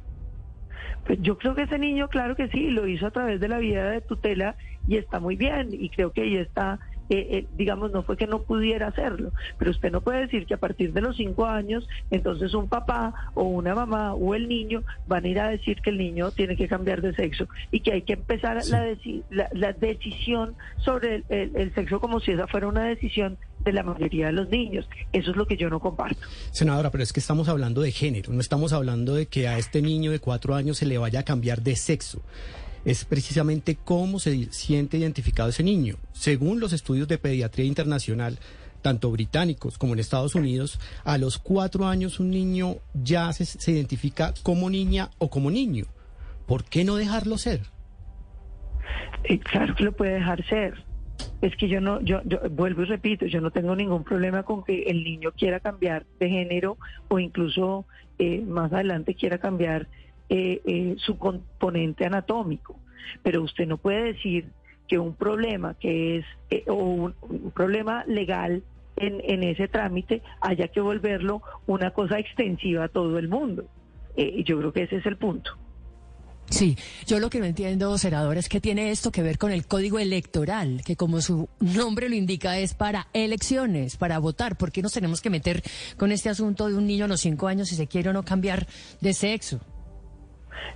Pues 1.05 1.19
yo 1.21 1.37
creo 1.37 1.55
que 1.55 1.63
ese 1.63 1.79
niño, 1.79 2.07
claro 2.07 2.35
que 2.35 2.49
sí, 2.49 2.69
lo 2.69 2.87
hizo 2.87 3.07
a 3.07 3.11
través 3.11 3.39
de 3.39 3.47
la 3.47 3.57
vida 3.57 3.89
de 3.89 4.01
tutela 4.01 4.55
y 4.89 4.97
está 4.97 5.19
muy 5.19 5.35
bien 5.35 5.69
y 5.71 5.89
creo 5.89 6.11
que 6.11 6.23
ahí 6.23 6.35
está 6.35 6.79
eh, 7.11 7.27
eh, 7.31 7.45
digamos, 7.57 7.91
no 7.91 8.03
fue 8.03 8.17
que 8.17 8.27
no 8.27 8.43
pudiera 8.43 8.87
hacerlo, 8.87 9.31
pero 9.57 9.71
usted 9.71 9.91
no 9.91 10.01
puede 10.01 10.21
decir 10.21 10.45
que 10.45 10.53
a 10.53 10.57
partir 10.57 10.93
de 10.93 11.01
los 11.01 11.17
cinco 11.17 11.47
años, 11.47 11.87
entonces 12.11 12.53
un 12.53 12.69
papá 12.69 13.31
o 13.33 13.45
una 13.45 13.73
mamá 13.73 14.13
o 14.13 14.35
el 14.35 14.47
niño 14.47 14.83
van 15.07 15.25
a 15.25 15.27
ir 15.27 15.39
a 15.39 15.49
decir 15.49 15.81
que 15.81 15.89
el 15.89 15.97
niño 15.97 16.29
tiene 16.29 16.55
que 16.55 16.67
cambiar 16.67 17.01
de 17.01 17.15
sexo 17.15 17.47
y 17.71 17.79
que 17.79 17.93
hay 17.93 18.01
que 18.03 18.13
empezar 18.13 18.63
la, 18.67 18.95
la, 19.31 19.49
la, 19.53 19.73
decisión 19.73 20.53
sobre 20.77 21.15
el, 21.15 21.25
el, 21.29 21.55
el 21.55 21.73
sexo 21.73 21.99
como 21.99 22.19
si 22.19 22.31
esa 22.31 22.45
fuera 22.45 22.67
una 22.67 22.83
decisión 22.83 23.39
de 23.63 23.73
la 23.73 23.81
mayoría 23.81 24.27
de 24.27 24.33
los 24.33 24.49
niños. 24.49 24.87
Eso 25.11 25.31
es 25.31 25.37
lo 25.37 25.47
que 25.47 25.57
yo 25.57 25.71
no 25.71 25.79
comparto. 25.79 26.27
Senadora, 26.51 26.91
pero 26.91 27.03
es 27.03 27.11
que 27.11 27.19
estamos 27.19 27.49
hablando 27.49 27.81
de 27.81 27.91
género, 27.91 28.31
no 28.31 28.39
estamos 28.39 28.71
hablando 28.71 29.15
de 29.15 29.25
que 29.25 29.47
a 29.47 29.57
este 29.57 29.81
niño 29.81 30.11
de 30.11 30.19
cuatro 30.19 30.53
años 30.53 30.77
se 30.77 30.85
le 30.85 30.99
vaya 30.99 31.21
a 31.21 31.23
cambiar 31.23 31.63
de 31.63 31.75
sexo 31.75 32.21
es 32.89 33.05
precisamente 33.05 33.77
cómo 33.85 34.17
se 34.17 34.51
siente 34.51 34.97
identificado 34.97 35.49
ese 35.49 35.61
niño. 35.61 35.97
Según 36.11 36.59
los 36.59 36.73
estudios 36.73 37.07
de 37.07 37.19
pediatría 37.19 37.67
internacional, 37.67 38.39
tanto 38.81 39.11
británicos 39.11 39.77
como 39.77 39.93
en 39.93 39.99
Estados 39.99 40.33
Unidos, 40.33 40.79
a 41.03 41.19
los 41.19 41.37
cuatro 41.37 41.85
años 41.85 42.19
un 42.19 42.31
niño 42.31 42.77
ya 42.95 43.31
se, 43.31 43.45
se 43.45 43.71
identifica 43.71 44.33
como 44.41 44.71
niña 44.71 45.11
o 45.19 45.29
como 45.29 45.51
niño. 45.51 45.85
¿Por 46.47 46.63
qué 46.63 46.83
no 46.83 46.95
dejarlo 46.95 47.37
ser? 47.37 47.61
Eh, 49.23 49.37
claro 49.37 49.75
que 49.75 49.83
lo 49.83 49.91
puede 49.91 50.15
dejar 50.15 50.43
ser. 50.47 50.83
Es 51.41 51.55
que 51.57 51.69
yo 51.69 51.81
no, 51.81 52.01
yo, 52.01 52.21
yo 52.25 52.39
vuelvo 52.49 52.81
y 52.81 52.85
repito, 52.85 53.27
yo 53.27 53.39
no 53.39 53.51
tengo 53.51 53.75
ningún 53.75 54.03
problema 54.03 54.41
con 54.41 54.63
que 54.63 54.81
el 54.83 55.03
niño 55.03 55.31
quiera 55.33 55.59
cambiar 55.59 56.07
de 56.19 56.27
género 56.27 56.79
o 57.07 57.19
incluso 57.19 57.85
eh, 58.17 58.41
más 58.41 58.73
adelante 58.73 59.13
quiera 59.13 59.37
cambiar 59.37 59.87
eh, 60.29 60.61
eh, 60.65 60.95
su 60.97 61.17
componente 61.17 62.05
anatómico. 62.05 62.79
Pero 63.23 63.43
usted 63.43 63.67
no 63.67 63.77
puede 63.77 64.13
decir 64.13 64.51
que 64.87 64.99
un 64.99 65.15
problema 65.15 65.75
que 65.75 66.17
es, 66.17 66.25
eh, 66.49 66.63
o 66.67 66.75
un, 66.75 67.13
problema 67.53 68.03
legal 68.05 68.63
en, 68.95 69.21
en, 69.23 69.43
ese 69.43 69.67
trámite 69.67 70.21
haya 70.41 70.67
que 70.67 70.81
volverlo 70.81 71.41
una 71.67 71.91
cosa 71.91 72.19
extensiva 72.19 72.85
a 72.85 72.89
todo 72.89 73.17
el 73.17 73.27
mundo. 73.27 73.65
y 74.15 74.43
yo 74.43 74.57
creo 74.59 74.73
que 74.73 74.83
ese 74.83 74.97
es 74.97 75.05
el 75.05 75.17
punto. 75.17 75.51
Sí, 76.49 76.77
yo 77.05 77.19
lo 77.19 77.29
que 77.29 77.39
no 77.39 77.45
entiendo, 77.45 77.95
senador, 77.97 78.37
es 78.37 78.49
que 78.49 78.59
tiene 78.59 78.89
esto 78.89 79.11
que 79.11 79.21
ver 79.21 79.37
con 79.37 79.51
el 79.51 79.67
código 79.67 79.99
electoral, 79.99 80.81
que 80.83 80.95
como 80.95 81.21
su 81.21 81.47
nombre 81.59 82.09
lo 82.09 82.15
indica 82.15 82.57
es 82.57 82.73
para 82.73 83.07
elecciones, 83.13 83.97
para 83.97 84.17
votar. 84.17 84.57
¿Por 84.57 84.71
qué 84.71 84.81
nos 84.81 84.93
tenemos 84.93 85.21
que 85.21 85.29
meter 85.29 85.63
con 85.97 86.11
este 86.11 86.29
asunto 86.29 86.67
de 86.67 86.75
un 86.75 86.87
niño 86.87 87.05
a 87.05 87.07
los 87.07 87.21
cinco 87.21 87.47
años 87.47 87.69
si 87.69 87.75
se 87.75 87.87
quiere 87.87 88.09
o 88.09 88.13
no 88.13 88.23
cambiar 88.23 88.67
de 88.99 89.13
sexo? 89.13 89.59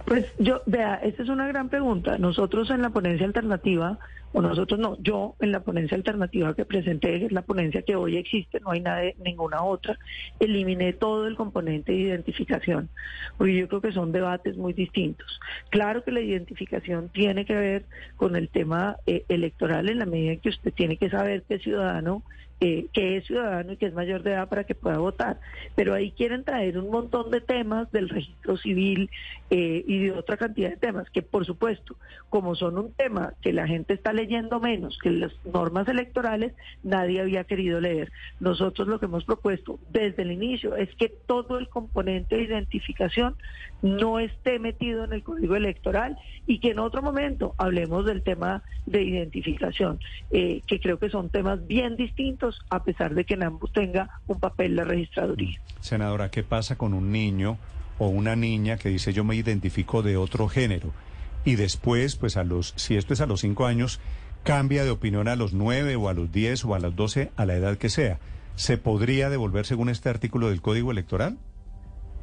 Pues 0.05 0.25
yo, 0.39 0.61
vea, 0.65 0.95
esta 0.95 1.23
es 1.23 1.29
una 1.29 1.47
gran 1.47 1.69
pregunta. 1.69 2.17
Nosotros 2.17 2.69
en 2.69 2.81
la 2.81 2.89
ponencia 2.89 3.25
alternativa, 3.25 3.99
o 4.33 4.41
nosotros 4.41 4.79
no, 4.79 4.97
yo 4.99 5.35
en 5.39 5.51
la 5.51 5.61
ponencia 5.61 5.95
alternativa 5.95 6.55
que 6.55 6.65
presenté, 6.65 7.19
que 7.19 7.25
es 7.27 7.31
la 7.31 7.43
ponencia 7.43 7.83
que 7.83 7.95
hoy 7.95 8.17
existe, 8.17 8.59
no 8.59 8.71
hay 8.71 8.81
nada 8.81 9.03
ninguna 9.23 9.63
otra, 9.63 9.97
eliminé 10.39 10.93
todo 10.93 11.27
el 11.27 11.35
componente 11.35 11.91
de 11.91 11.99
identificación, 11.99 12.89
porque 13.37 13.55
yo 13.55 13.67
creo 13.67 13.81
que 13.81 13.91
son 13.91 14.11
debates 14.11 14.57
muy 14.57 14.73
distintos. 14.73 15.39
Claro 15.69 16.03
que 16.03 16.11
la 16.11 16.21
identificación 16.21 17.09
tiene 17.09 17.45
que 17.45 17.55
ver 17.55 17.85
con 18.15 18.35
el 18.35 18.49
tema 18.49 18.97
eh, 19.05 19.23
electoral 19.29 19.87
en 19.89 19.99
la 19.99 20.05
medida 20.05 20.33
en 20.33 20.39
que 20.39 20.49
usted 20.49 20.73
tiene 20.73 20.97
que 20.97 21.09
saber 21.09 21.43
es 21.47 21.61
ciudadano 21.61 22.23
eh, 22.65 22.87
que 22.93 23.17
es 23.17 23.25
ciudadano 23.25 23.73
y 23.73 23.77
que 23.77 23.87
es 23.87 23.93
mayor 23.93 24.23
de 24.23 24.31
edad 24.31 24.47
para 24.47 24.63
que 24.63 24.73
pueda 24.73 24.97
votar. 24.97 25.37
Pero 25.75 25.93
ahí 25.93 26.11
quieren 26.11 26.45
traer 26.45 26.77
un 26.77 26.89
montón 26.89 27.29
de 27.29 27.41
temas 27.41 27.91
del 27.91 28.07
registro 28.07 28.55
civil 28.55 29.09
eh, 29.49 29.83
y 29.85 30.05
de 30.05 30.13
otra 30.13 30.37
cantidad 30.37 30.69
de 30.69 30.77
temas 30.77 31.09
que, 31.09 31.21
por 31.21 31.45
supuesto, 31.45 31.97
como 32.29 32.55
son 32.55 32.77
un 32.77 32.93
tema 32.93 33.33
que 33.41 33.51
la 33.51 33.67
gente 33.67 33.93
está 33.93 34.13
leyendo 34.13 34.61
menos 34.61 34.97
que 34.97 35.11
las 35.11 35.33
normas 35.43 35.89
electorales, 35.89 36.53
nadie 36.83 37.19
había 37.19 37.43
querido 37.43 37.81
leer. 37.81 38.13
Nosotros 38.39 38.87
lo 38.87 38.97
que 38.97 39.07
hemos 39.07 39.25
propuesto 39.25 39.77
desde 39.89 40.21
el 40.21 40.31
inicio 40.31 40.77
es 40.77 40.95
que 40.95 41.09
todo 41.09 41.57
el 41.57 41.67
componente 41.67 42.37
de 42.37 42.43
identificación 42.43 43.35
no 43.83 44.19
esté 44.19 44.57
metido 44.59 45.03
en 45.03 45.13
el 45.13 45.23
código 45.23 45.55
electoral 45.55 46.17
y 46.47 46.59
que 46.59 46.71
en 46.71 46.79
otro 46.79 47.03
momento 47.03 47.53
hablemos 47.57 48.05
del 48.05 48.23
tema 48.23 48.63
de 48.85 49.03
identificación, 49.03 49.99
eh, 50.31 50.61
que 50.65 50.79
creo 50.79 50.97
que 50.97 51.09
son 51.09 51.29
temas 51.29 51.67
bien 51.67 51.97
distintos 51.97 52.61
a 52.69 52.83
pesar 52.83 53.13
de 53.13 53.25
que 53.25 53.35
en 53.35 53.43
ambos 53.43 53.71
tenga 53.73 54.21
un 54.25 54.39
papel 54.39 54.77
la 54.77 54.85
registraduría. 54.85 55.59
Senadora, 55.81 56.31
¿qué 56.31 56.43
pasa 56.43 56.77
con 56.77 56.93
un 56.93 57.11
niño 57.11 57.57
o 57.99 58.07
una 58.07 58.35
niña 58.37 58.77
que 58.77 58.89
dice 58.89 59.11
yo 59.11 59.25
me 59.25 59.35
identifico 59.35 60.01
de 60.01 60.15
otro 60.15 60.47
género 60.47 60.91
y 61.43 61.55
después, 61.55 62.15
pues 62.15 62.37
a 62.37 62.45
los, 62.45 62.73
si 62.77 62.95
esto 62.95 63.13
es 63.13 63.19
a 63.19 63.25
los 63.25 63.41
cinco 63.41 63.65
años, 63.65 63.99
cambia 64.43 64.85
de 64.85 64.91
opinión 64.91 65.27
a 65.27 65.35
los 65.35 65.53
nueve 65.53 65.97
o 65.97 66.07
a 66.07 66.13
los 66.13 66.31
diez 66.31 66.63
o 66.63 66.73
a 66.73 66.79
los 66.79 66.95
doce, 66.95 67.31
a 67.35 67.45
la 67.45 67.55
edad 67.55 67.77
que 67.77 67.89
sea? 67.89 68.19
¿Se 68.55 68.77
podría 68.77 69.29
devolver 69.29 69.65
según 69.65 69.89
este 69.89 70.07
artículo 70.07 70.49
del 70.49 70.61
Código 70.61 70.91
Electoral? 70.91 71.37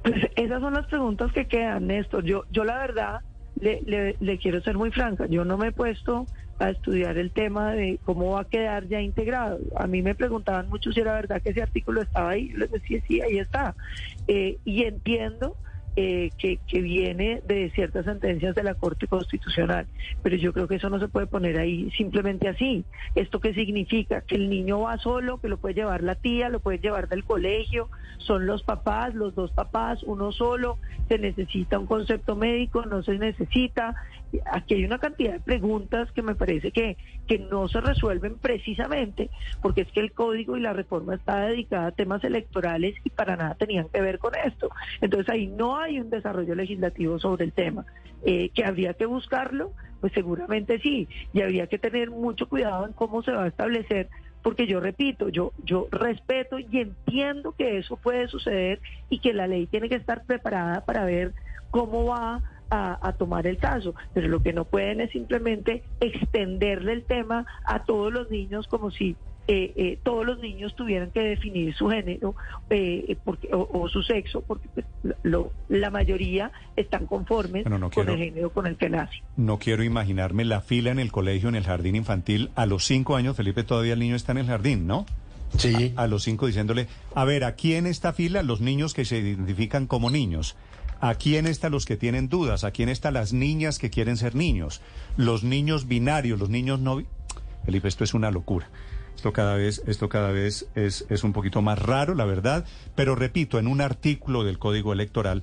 Pues 0.03 0.17
esas 0.37 0.61
son 0.61 0.75
las 0.75 0.87
preguntas 0.87 1.33
que 1.33 1.47
quedan, 1.47 1.87
Néstor. 1.87 2.25
Yo, 2.25 2.45
yo 2.51 2.65
la 2.65 2.79
verdad 2.79 3.21
le, 3.61 3.81
le, 3.85 4.17
le, 4.21 4.39
quiero 4.39 4.61
ser 4.63 4.77
muy 4.77 4.91
franca. 4.91 5.27
Yo 5.27 5.45
no 5.45 5.59
me 5.59 5.69
he 5.69 5.73
puesto 5.73 6.27
a 6.59 6.71
estudiar 6.71 7.17
el 7.17 7.33
tema 7.33 7.73
de 7.73 7.99
cómo 8.05 8.33
va 8.33 8.43
a 8.43 8.45
quedar 8.45 8.87
ya 8.87 9.01
integrado. 9.01 9.59
A 9.77 9.87
mí 9.87 10.03
me 10.03 10.15
preguntaban 10.15 10.69
mucho 10.69 10.93
si 10.93 11.01
era 11.01 11.15
verdad 11.15 11.41
que 11.43 11.51
ese 11.51 11.63
artículo 11.63 12.03
estaba 12.03 12.31
ahí. 12.31 12.51
Yo 12.51 12.59
les 12.59 12.71
decía, 12.71 13.01
sí, 13.07 13.21
ahí 13.21 13.39
está. 13.39 13.75
Eh, 14.29 14.59
y 14.65 14.85
entiendo 14.85 15.57
eh, 15.97 16.31
que, 16.39 16.59
que, 16.69 16.81
viene 16.81 17.43
de 17.47 17.71
ciertas 17.71 18.05
sentencias 18.05 18.55
de 18.55 18.63
la 18.63 18.75
Corte 18.75 19.07
Constitucional. 19.07 19.87
Pero 20.23 20.37
yo 20.37 20.53
creo 20.53 20.69
que 20.69 20.77
eso 20.77 20.89
no 20.89 21.01
se 21.01 21.09
puede 21.09 21.27
poner 21.27 21.59
ahí 21.59 21.91
simplemente 21.97 22.49
así. 22.49 22.85
¿Esto 23.15 23.41
qué 23.41 23.55
significa? 23.55 24.21
Que 24.21 24.37
el 24.37 24.49
niño 24.49 24.81
va 24.81 24.99
solo, 24.99 25.39
que 25.41 25.49
lo 25.49 25.57
puede 25.59 25.75
llevar 25.75 26.03
la 26.03 26.15
tía, 26.15 26.49
lo 26.49 26.61
puede 26.61 26.79
llevar 26.79 27.09
del 27.09 27.25
colegio, 27.25 27.89
son 28.19 28.47
los 28.47 28.63
papás, 28.63 29.15
los 29.15 29.35
dos 29.35 29.51
papás, 29.51 30.03
uno 30.05 30.31
solo, 30.31 30.79
se 31.09 31.19
necesita 31.19 31.79
un 31.79 31.87
concepto 31.87 32.37
médico, 32.37 32.87
no 32.87 33.03
se 33.03 33.19
necesita. 33.19 33.97
Aquí 34.47 34.75
hay 34.75 34.85
una 34.85 34.99
cantidad 34.99 35.33
de 35.33 35.41
preguntas 35.41 36.11
que 36.13 36.23
me 36.23 36.35
parece 36.35 36.71
que, 36.71 36.97
que 37.27 37.39
no 37.39 37.69
se 37.69 37.81
resuelven 37.81 38.39
precisamente 38.39 39.31
porque 39.61 39.83
es 39.83 39.93
que 39.93 40.01
el 40.01 40.13
código 40.13 40.57
y 40.57 40.61
la 40.61 40.73
reforma 40.73 41.15
está 41.15 41.47
dedicada 41.47 41.89
a 41.89 41.93
temas 41.93 42.23
electorales 42.25 42.95
y 43.05 43.11
para 43.11 43.37
nada 43.37 43.55
tenían 43.55 43.89
que 43.89 44.01
ver 44.01 44.19
con 44.19 44.33
esto. 44.35 44.71
Entonces 45.01 45.29
ahí 45.31 45.47
no 45.47 45.77
hay 45.77 46.01
un 46.01 46.11
desarrollo 46.11 46.55
legislativo 46.55 47.19
sobre 47.19 47.45
el 47.45 47.53
tema. 47.53 47.85
Eh, 48.23 48.51
que 48.51 48.65
habría 48.67 48.93
que 48.93 49.07
buscarlo, 49.07 49.73
pues 50.01 50.13
seguramente 50.13 50.79
sí, 50.81 51.09
y 51.33 51.41
habría 51.41 51.69
que 51.69 51.79
tener 51.79 52.11
mucho 52.11 52.49
cuidado 52.51 52.87
en 52.87 52.93
cómo 52.93 53.23
se 53.23 53.33
va 53.33 53.45
a 53.45 53.49
establecer, 53.49 54.11
porque 54.43 54.67
yo 54.67 54.79
repito, 54.79 55.31
yo, 55.31 55.53
yo 55.65 55.89
respeto 55.91 56.59
y 56.59 56.69
entiendo 56.79 57.53
que 57.53 57.79
eso 57.79 57.97
puede 57.97 58.29
suceder 58.29 58.81
y 59.09 59.21
que 59.21 59.33
la 59.33 59.47
ley 59.47 59.67
tiene 59.67 59.89
que 59.89 59.95
estar 59.95 60.25
preparada 60.25 60.85
para 60.85 61.07
ver 61.07 61.33
cómo 61.71 62.05
va 62.05 62.43
a, 62.71 62.99
a, 63.07 63.13
tomar 63.15 63.47
el 63.47 63.59
caso, 63.59 63.95
pero 64.15 64.29
lo 64.29 64.43
que 64.43 64.53
no 64.53 64.65
pueden 64.65 65.01
es 65.01 65.11
simplemente 65.11 65.83
extenderle 66.01 66.93
el 66.93 67.05
tema 67.05 67.47
a 67.65 67.85
todos 67.85 68.13
los 68.13 68.31
niños 68.31 68.67
como 68.69 68.91
si 68.91 69.17
eh, 69.53 69.73
eh, 69.75 69.99
todos 70.05 70.25
los 70.25 70.39
niños 70.39 70.77
tuvieran 70.77 71.11
que 71.11 71.21
definir 71.21 71.75
su 71.75 71.89
género 71.89 72.37
eh, 72.69 73.17
porque, 73.25 73.49
o, 73.53 73.69
o, 73.73 73.89
su 73.89 74.01
sexo, 74.05 74.43
porque 74.43 74.69
pues, 74.73 74.87
lo, 75.25 75.53
la 75.69 75.91
mayoría 75.91 76.53
están 76.77 77.07
conformes 77.07 77.65
bueno, 77.65 77.79
no 77.79 77.91
con 77.91 78.05
quiero, 78.05 78.13
el 78.13 78.27
género 78.27 78.51
con 78.51 78.69
el 78.69 78.77
que 78.77 78.89
nace. 78.89 79.25
No 79.37 79.59
quiero 79.59 79.83
imaginarme 79.83 80.45
la 80.45 80.61
fila 80.61 80.93
en 80.93 81.01
el 81.01 81.11
colegio, 81.11 81.49
en 81.49 81.57
el 81.57 81.65
jardín 81.65 81.97
infantil. 81.97 82.51
A 82.55 82.65
los 82.65 82.85
cinco 82.85 83.17
años, 83.17 83.37
Felipe, 83.37 83.65
todavía 83.65 83.95
el 83.95 83.99
niño 83.99 84.15
está 84.15 84.31
en 84.31 84.39
el 84.39 84.47
jardín, 84.47 84.87
¿no? 84.87 85.05
Sí. 85.57 85.95
A, 85.97 86.03
a 86.03 86.07
los 86.07 86.23
cinco 86.23 86.47
diciéndole, 86.47 86.87
a 87.17 87.25
ver, 87.25 87.43
aquí 87.43 87.75
en 87.75 87.89
esta 87.89 88.13
fila 88.13 88.45
los 88.45 88.61
niños 88.61 88.95
que 88.95 89.05
se 89.05 89.19
identifican 89.19 89.89
como 89.89 90.11
niños. 90.11 90.55
Aquí 91.01 91.37
en 91.37 91.47
esta 91.47 91.71
los 91.71 91.87
que 91.87 91.97
tienen 91.97 92.29
dudas, 92.29 92.65
aquí 92.65 92.83
en 92.83 92.91
esta 92.91 93.11
las 93.11 93.33
niñas 93.33 93.79
que 93.79 93.91
quieren 93.91 94.17
ser 94.17 94.35
niños, 94.35 94.83
los 95.17 95.45
niños 95.45 95.89
binarios, 95.89 96.39
los 96.39 96.51
niños 96.51 96.81
no... 96.81 97.03
Felipe, 97.65 97.89
esto 97.89 98.05
es 98.05 98.15
una 98.15 98.31
locura. 98.31 98.69
Esto 99.17 99.33
cada 99.33 99.55
vez, 99.55 99.83
esto 99.87 100.09
cada 100.09 100.31
vez 100.31 100.69
es, 100.75 101.07
es 101.09 101.25
un 101.25 101.33
poquito 101.33 101.63
más 101.63 101.79
raro, 101.79 102.15
la 102.15 102.25
verdad, 102.25 102.65
pero 102.95 103.15
repito, 103.15 103.59
en 103.59 103.67
un 103.67 103.81
artículo 103.81 104.45
del 104.45 104.59
Código 104.59 104.93
Electoral 104.93 105.43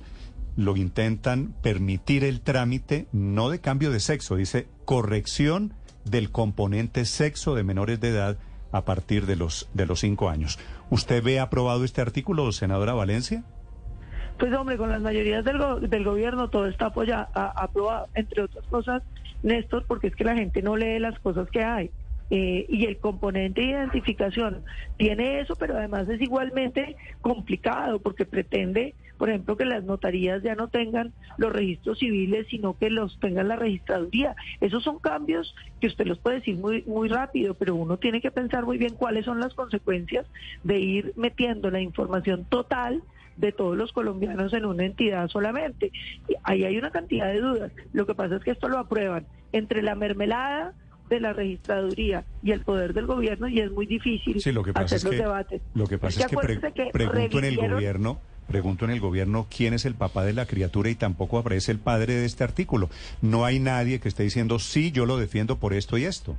lo 0.56 0.76
intentan 0.76 1.54
permitir 1.62 2.24
el 2.24 2.40
trámite 2.40 3.06
no 3.12 3.48
de 3.48 3.60
cambio 3.60 3.92
de 3.92 4.00
sexo, 4.00 4.34
dice 4.34 4.66
corrección 4.84 5.74
del 6.04 6.32
componente 6.32 7.04
sexo 7.04 7.54
de 7.54 7.62
menores 7.62 8.00
de 8.00 8.08
edad 8.08 8.38
a 8.72 8.84
partir 8.84 9.26
de 9.26 9.36
los 9.36 9.68
de 9.74 9.86
los 9.86 10.00
cinco 10.00 10.28
años. 10.28 10.58
¿Usted 10.90 11.22
ve 11.22 11.38
aprobado 11.38 11.84
este 11.84 12.00
artículo, 12.00 12.50
senadora 12.50 12.94
Valencia? 12.94 13.44
Pues 14.38 14.52
hombre, 14.54 14.76
con 14.76 14.88
las 14.88 15.02
mayorías 15.02 15.44
del, 15.44 15.58
go- 15.58 15.80
del 15.80 16.04
gobierno 16.04 16.48
todo 16.48 16.66
está 16.66 16.86
apoyado, 16.86 17.28
aprobado, 17.34 18.08
entre 18.14 18.42
otras 18.42 18.64
cosas, 18.66 19.02
Néstor, 19.42 19.84
porque 19.86 20.06
es 20.08 20.14
que 20.16 20.24
la 20.24 20.36
gente 20.36 20.62
no 20.62 20.76
lee 20.76 20.98
las 21.00 21.18
cosas 21.18 21.50
que 21.50 21.62
hay. 21.64 21.90
Eh, 22.30 22.66
y 22.68 22.84
el 22.84 22.98
componente 22.98 23.62
de 23.62 23.68
identificación 23.68 24.62
tiene 24.98 25.40
eso, 25.40 25.56
pero 25.56 25.76
además 25.78 26.08
es 26.10 26.20
igualmente 26.20 26.94
complicado 27.22 28.00
porque 28.00 28.26
pretende, 28.26 28.94
por 29.16 29.30
ejemplo, 29.30 29.56
que 29.56 29.64
las 29.64 29.82
notarías 29.82 30.42
ya 30.42 30.54
no 30.54 30.68
tengan 30.68 31.14
los 31.38 31.50
registros 31.52 31.98
civiles, 31.98 32.46
sino 32.50 32.74
que 32.76 32.90
los 32.90 33.18
tengan 33.18 33.48
la 33.48 33.56
registraduría. 33.56 34.36
Esos 34.60 34.84
son 34.84 34.98
cambios 34.98 35.54
que 35.80 35.86
usted 35.86 36.06
los 36.06 36.18
puede 36.18 36.36
decir 36.40 36.58
muy, 36.58 36.84
muy 36.86 37.08
rápido, 37.08 37.54
pero 37.54 37.74
uno 37.74 37.96
tiene 37.96 38.20
que 38.20 38.30
pensar 38.30 38.64
muy 38.66 38.76
bien 38.76 38.94
cuáles 38.94 39.24
son 39.24 39.40
las 39.40 39.54
consecuencias 39.54 40.26
de 40.62 40.78
ir 40.78 41.12
metiendo 41.16 41.70
la 41.70 41.80
información 41.80 42.44
total 42.44 43.02
de 43.38 43.52
todos 43.52 43.76
los 43.76 43.92
colombianos 43.92 44.52
en 44.52 44.64
una 44.66 44.84
entidad 44.84 45.28
solamente. 45.28 45.90
Y 46.28 46.34
ahí 46.42 46.64
hay 46.64 46.76
una 46.76 46.90
cantidad 46.90 47.26
de 47.32 47.40
dudas. 47.40 47.72
Lo 47.92 48.06
que 48.06 48.14
pasa 48.14 48.36
es 48.36 48.42
que 48.44 48.50
esto 48.50 48.68
lo 48.68 48.78
aprueban 48.78 49.26
entre 49.52 49.82
la 49.82 49.94
mermelada 49.94 50.74
de 51.08 51.20
la 51.20 51.32
registraduría 51.32 52.24
y 52.42 52.50
el 52.52 52.60
poder 52.60 52.92
del 52.92 53.06
gobierno 53.06 53.48
y 53.48 53.60
es 53.60 53.70
muy 53.70 53.86
difícil 53.86 54.42
Sí, 54.42 54.52
lo 54.52 54.62
que 54.62 54.74
pasa 54.74 54.84
hacer 54.84 54.98
es 54.98 55.04
los 55.04 55.10
que 55.12 55.16
debates. 55.22 55.62
lo 55.74 55.86
que 55.86 55.96
pasa 55.98 56.20
es 56.20 56.26
que, 56.26 56.36
pre- 56.36 56.60
que 56.74 56.90
pregunto 56.92 57.38
en 57.38 57.44
el 57.46 57.56
gobierno, 57.56 58.20
pregunto 58.46 58.84
en 58.84 58.90
el 58.90 59.00
gobierno 59.00 59.46
quién 59.54 59.72
es 59.72 59.86
el 59.86 59.94
papá 59.94 60.24
de 60.26 60.34
la 60.34 60.44
criatura 60.44 60.90
y 60.90 60.94
tampoco 60.96 61.38
aparece 61.38 61.72
el 61.72 61.78
padre 61.78 62.12
de 62.14 62.26
este 62.26 62.44
artículo. 62.44 62.90
No 63.22 63.46
hay 63.46 63.58
nadie 63.58 64.00
que 64.00 64.08
esté 64.08 64.24
diciendo 64.24 64.58
sí, 64.58 64.92
yo 64.92 65.06
lo 65.06 65.16
defiendo 65.16 65.56
por 65.56 65.72
esto 65.72 65.96
y 65.96 66.04
esto. 66.04 66.36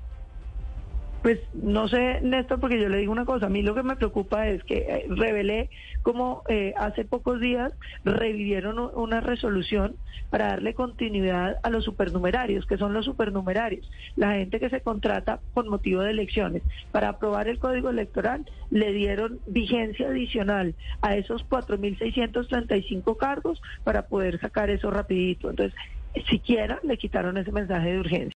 Pues 1.21 1.39
no 1.53 1.89
sé, 1.89 2.21
Néstor, 2.21 2.61
porque 2.61 2.79
yo 2.79 2.87
le 2.87 2.97
digo 2.97 3.11
una 3.11 3.25
cosa, 3.25 3.47
a 3.47 3.49
mí 3.49 3.61
lo 3.61 3.75
que 3.75 3.83
me 3.83 3.97
preocupa 3.97 4.47
es 4.47 4.63
que 4.63 4.77
eh, 4.77 5.05
revelé 5.09 5.69
como 6.01 6.43
eh, 6.47 6.73
hace 6.77 7.03
pocos 7.03 7.41
días 7.41 7.73
revivieron 8.05 8.79
una 8.95 9.19
resolución 9.19 9.97
para 10.29 10.47
darle 10.47 10.73
continuidad 10.73 11.57
a 11.61 11.69
los 11.69 11.83
supernumerarios, 11.83 12.65
que 12.65 12.77
son 12.77 12.93
los 12.93 13.03
supernumerarios, 13.03 13.89
la 14.15 14.33
gente 14.33 14.61
que 14.61 14.69
se 14.69 14.79
contrata 14.79 15.41
con 15.53 15.67
motivo 15.67 16.01
de 16.01 16.11
elecciones. 16.11 16.63
Para 16.93 17.09
aprobar 17.09 17.49
el 17.49 17.59
código 17.59 17.89
electoral 17.89 18.45
le 18.71 18.93
dieron 18.93 19.39
vigencia 19.45 20.07
adicional 20.07 20.73
a 21.01 21.17
esos 21.17 21.45
4.635 21.49 23.17
cargos 23.17 23.61
para 23.83 24.07
poder 24.07 24.39
sacar 24.39 24.69
eso 24.69 24.89
rapidito. 24.89 25.49
Entonces, 25.49 25.77
siquiera 26.29 26.79
le 26.83 26.97
quitaron 26.97 27.37
ese 27.37 27.51
mensaje 27.51 27.91
de 27.91 27.99
urgencia. 27.99 28.38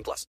18 0.01 0.03
plus. 0.03 0.27